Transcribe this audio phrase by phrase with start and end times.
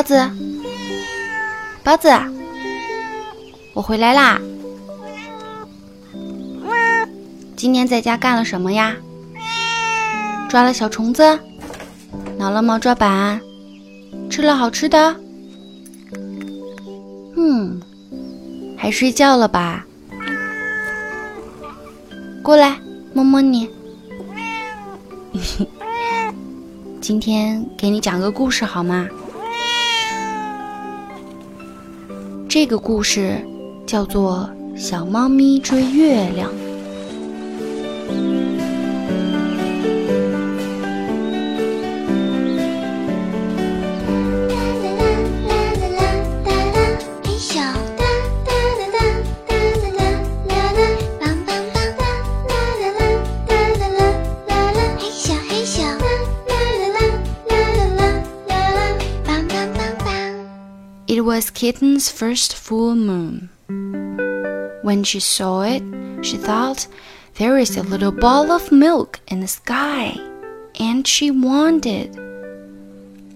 [0.00, 0.30] 包子，
[1.84, 2.08] 包子，
[3.74, 4.40] 我回来啦！
[7.54, 8.96] 今天在家干了什么呀？
[10.48, 11.38] 抓了小虫子，
[12.38, 13.38] 挠了猫抓板，
[14.30, 15.14] 吃了好吃的。
[17.36, 17.78] 嗯，
[18.78, 19.84] 还睡觉了吧？
[22.42, 22.80] 过来，
[23.12, 23.68] 摸摸你。
[27.02, 29.06] 今天给你讲个故事好吗？
[32.62, 33.42] 这个故事
[33.86, 34.46] 叫做
[34.78, 36.52] 《小猫咪追月亮》。
[61.60, 63.50] Kitten's first full moon.
[64.80, 65.82] When she saw it,
[66.24, 66.86] she thought,
[67.34, 70.16] There is a little ball of milk in the sky,
[70.80, 72.14] and she wanted.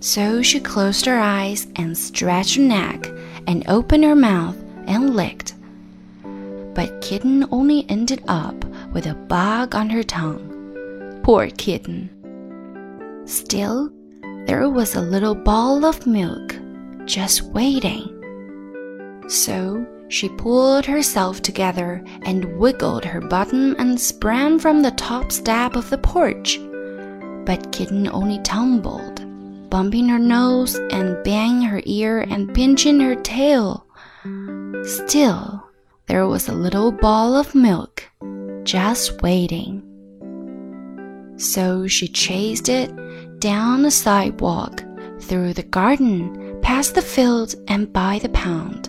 [0.00, 3.08] So she closed her eyes and stretched her neck
[3.46, 5.54] and opened her mouth and licked.
[6.74, 11.22] But Kitten only ended up with a bug on her tongue.
[11.22, 12.10] Poor Kitten.
[13.24, 13.90] Still,
[14.44, 16.59] there was a little ball of milk
[17.10, 18.16] just waiting.
[19.28, 25.74] So she pulled herself together and wiggled her bottom and sprang from the top step
[25.74, 26.58] of the porch.
[27.44, 29.24] But Kitten only tumbled,
[29.70, 33.86] bumping her nose and banging her ear and pinching her tail.
[34.84, 35.64] Still,
[36.06, 38.04] there was a little ball of milk
[38.62, 39.82] just waiting.
[41.38, 42.92] So she chased it
[43.40, 44.84] down the sidewalk,
[45.20, 46.39] through the garden,
[46.80, 48.88] past the field and by the pond,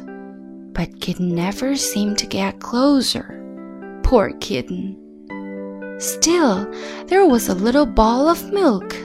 [0.73, 3.27] But Kitten never seemed to get closer.
[4.01, 4.95] Poor Kitten.
[5.99, 6.71] Still,
[7.07, 8.95] there was a little ball of milk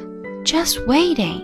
[0.45, 1.43] just waiting.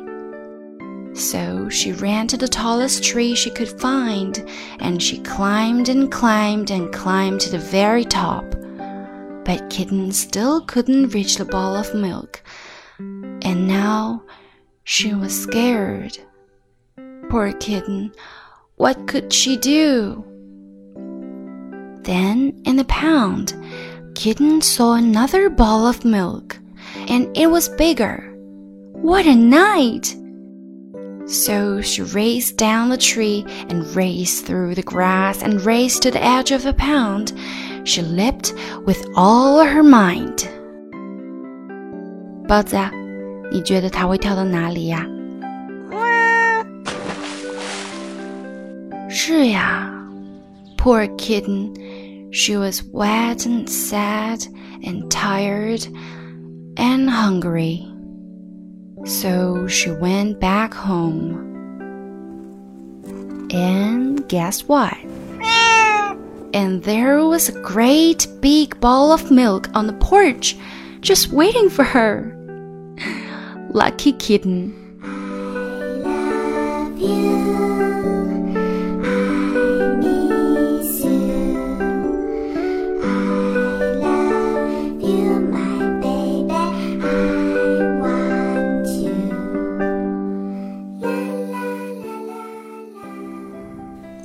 [1.14, 4.48] So she ran to the tallest tree she could find,
[4.78, 8.44] and she climbed and climbed and climbed to the very top.
[9.44, 12.40] But Kitten still couldn't reach the ball of milk,
[13.00, 14.22] and now
[14.84, 16.16] she was scared.
[17.31, 18.11] Poor kitten,
[18.77, 20.23] what could she do?
[22.03, 23.53] Then, in the pound,
[24.15, 26.57] Kitten saw another ball of milk,
[27.07, 28.33] and it was bigger.
[28.93, 30.15] What a night!
[31.27, 36.23] So she raced down the tree and raced through the grass and raced to the
[36.23, 37.33] edge of the pound.
[37.83, 38.53] She leaped
[38.85, 40.47] with all her might.
[42.47, 42.89] 包子啊，
[43.51, 45.05] 你觉得它会跳到哪里呀？
[49.14, 49.92] 是呀
[50.78, 51.70] ，Poor kitten.
[52.32, 54.40] She was wet and sad
[54.82, 55.86] and tired
[56.78, 57.86] and hungry.
[59.04, 61.36] So she went back home.
[63.50, 64.96] And guess what?
[66.54, 70.56] And there was a great big ball of milk on the porch
[71.00, 72.34] just waiting for her.
[73.74, 74.81] Lucky kitten.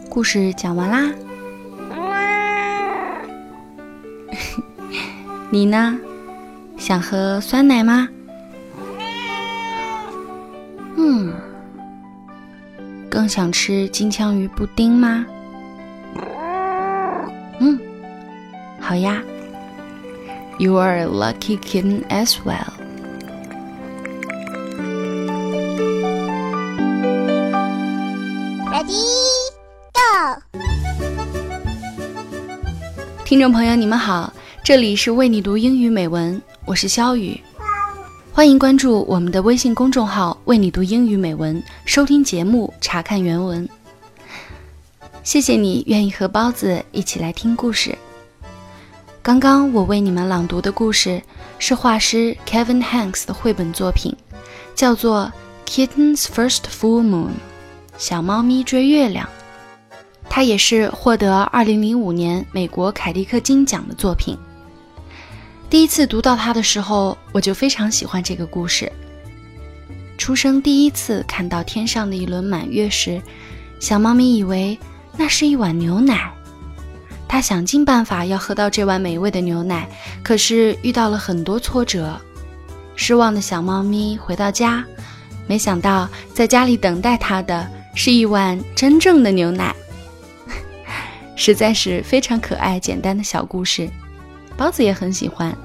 [0.09, 1.13] 故事讲完啦，
[5.51, 5.99] 你呢？
[6.77, 8.07] 想喝酸奶吗？
[10.95, 11.33] 嗯，
[13.09, 15.25] 更想吃金枪鱼布丁吗？
[17.59, 17.79] 嗯，
[18.79, 19.21] 好呀。
[20.57, 22.76] You are a lucky kitten as well.
[33.27, 34.31] 听众朋友，你们好，
[34.63, 37.37] 这里是为你读英语美文，我是肖雨，
[38.31, 43.67] 欢迎关注我们的微信公众号“为你读英语美文”，收听节目，查看原文。
[45.25, 47.97] 谢谢你愿意和包子一起来听故事。
[49.21, 51.21] 刚刚我为你们朗读的故事
[51.59, 54.15] 是画师 Kevin Hanks 的绘本作品，
[54.73, 55.29] 叫做
[55.69, 57.25] 《Kitten's First Full Moon》，
[57.97, 59.27] 小猫咪追月亮。
[60.37, 64.37] 它也是获得2005年美国凯迪克金奖的作品。
[65.67, 68.91] 第一次读到它的时候，我就非常喜欢这个故事。
[70.15, 73.19] 出生第一次看到天上的一轮满月时，
[73.79, 74.77] 小猫咪以为
[75.17, 76.31] 那是一碗牛奶。
[77.27, 79.89] 它想尽办法要喝到这碗美味的牛奶，
[80.21, 82.15] 可是遇到了很多挫折。
[82.95, 84.85] 失望的小猫咪回到家，
[85.47, 89.75] 没想到在家里等待它的是一碗真正的牛奶。
[91.37, 93.87] 实在是非常可爱、简单的小故事，
[94.57, 95.55] 包子也很喜欢。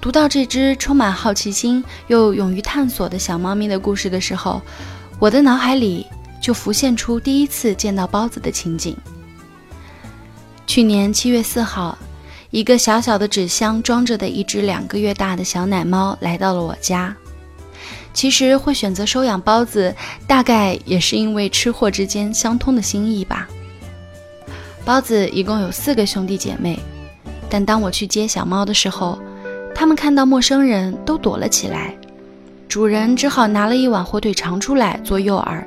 [0.00, 4.60] 读到这只充满好奇心又勇于探索的小猫咪的故事的时候，
[5.18, 6.06] 我的脑海里
[6.40, 8.94] 就浮现出第一次见到包子的情景。
[10.66, 11.96] 去年七月四号，
[12.50, 17.16] 一个小小的纸箱装着的一只两个月大的小奶猫来到了我家。
[18.12, 19.94] 其实会选择收养包子，
[20.26, 23.48] 大概也是因为吃货之间相通的心意吧。
[24.86, 26.78] 包子一共有四个兄弟姐妹，
[27.50, 29.18] 但当我去接小猫的时候，
[29.74, 31.92] 他们看到陌生人都躲了起来。
[32.68, 35.66] 主人只好拿了一碗火腿肠出来做诱饵，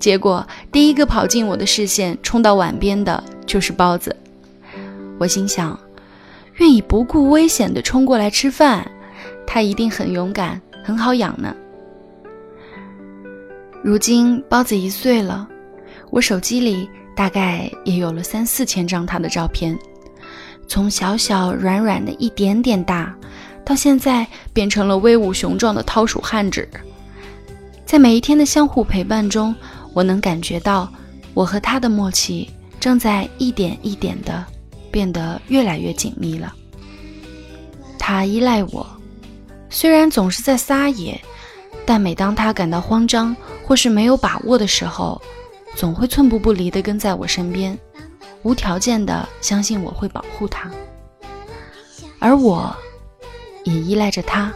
[0.00, 4.14] 结果第一个跑进我的视线、冲到碗边的就是包子。
[5.16, 5.78] 我心想，
[6.56, 8.90] 愿意不顾危险地冲过来吃饭，
[9.46, 11.54] 它一定很勇敢、很好养呢。
[13.80, 15.46] 如今包子一岁了，
[16.10, 16.90] 我手机里。
[17.16, 19.76] 大概也有了三四千张他的照片，
[20.68, 23.12] 从小小软软的一点点大，
[23.64, 26.68] 到现在变成了威武雄壮的掏鼠汉子。
[27.86, 29.54] 在每一天的相互陪伴中，
[29.94, 30.92] 我能感觉到
[31.32, 34.44] 我和他的默契正在一点一点的
[34.90, 36.52] 变得越来越紧密了。
[37.98, 38.86] 他依赖我，
[39.70, 41.18] 虽然总是在撒野，
[41.86, 43.34] 但每当他感到慌张
[43.64, 45.20] 或是没有把握的时候，
[45.76, 47.78] 总会寸步不离地跟在我身边，
[48.42, 50.70] 无条件地相信我会保护他，
[52.18, 52.74] 而我
[53.64, 54.50] 也依赖着他。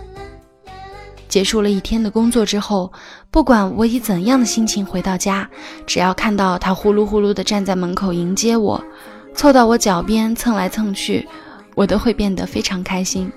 [1.29, 2.91] 结束了一天的工作之后，
[3.31, 5.49] 不管我以怎样的心情回到家，
[5.87, 8.83] 只要看到他呼噜呼噜地站在门口迎接我，
[9.35, 11.29] 凑到我脚边蹭来蹭去，
[11.75, 13.31] 我都会变得非常开心。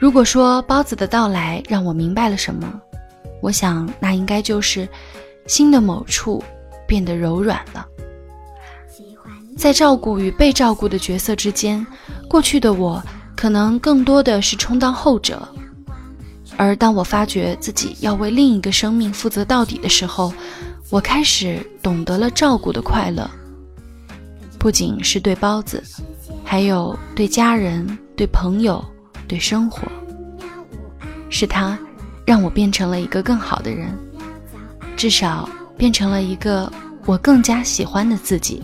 [0.00, 2.80] 如果说包子的到来让我明白了什么，
[3.42, 4.88] 我想那应该就是。
[5.46, 6.42] 心的某处
[6.86, 7.86] 变得柔软了，
[9.56, 11.86] 在照顾与被照顾的角色之间，
[12.28, 13.02] 过去的我
[13.36, 15.46] 可能更多的是充当后者，
[16.56, 20.32] 而当我发觉自己要为另一个生命负责到底的时候，
[20.90, 23.28] 我开始懂得了照顾的快乐，
[24.58, 25.82] 不仅是对包子，
[26.44, 28.84] 还有对家人、对朋友、
[29.28, 29.86] 对生活，
[31.28, 31.78] 是他
[32.26, 33.88] 让我变成了一个更好的人。
[35.04, 35.46] 至少
[35.76, 36.72] 变成了一个
[37.04, 38.62] 我更加喜欢的自己。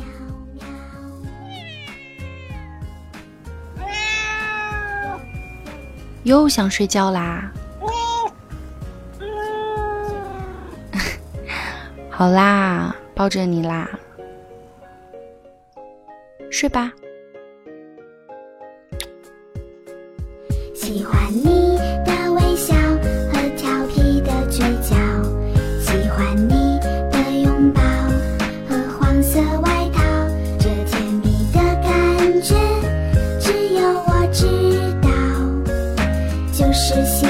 [6.23, 7.53] 又想睡觉啦！
[12.09, 13.87] 好啦，抱着你啦，
[16.51, 16.91] 睡吧。
[20.75, 21.80] 喜欢你。
[36.91, 37.30] Наши.